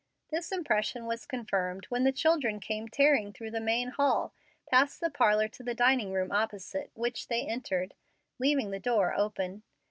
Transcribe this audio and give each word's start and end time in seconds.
This 0.31 0.51
impression 0.51 1.05
was 1.05 1.27
confirmed 1.27 1.85
when 1.89 2.05
the 2.05 2.11
children 2.11 2.59
came 2.59 2.87
tearing 2.87 3.31
through 3.31 3.51
the 3.51 3.59
main 3.61 3.89
hall 3.89 4.33
past 4.65 4.99
the 4.99 5.11
parlor 5.11 5.47
to 5.49 5.61
the 5.61 5.75
dining 5.75 6.11
room 6.11 6.31
opposite, 6.31 6.89
which 6.95 7.27
they 7.27 7.45
entered, 7.45 7.93
leaving 8.39 8.71
the 8.71 8.79
door 8.79 9.13
open. 9.15 9.61